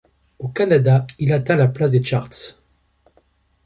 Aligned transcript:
Au 0.39 0.47
Canada, 0.47 1.05
il 1.19 1.31
atteint 1.31 1.55
la 1.55 1.67
place 1.67 1.91
des 1.91 2.03
charts. 2.03 2.57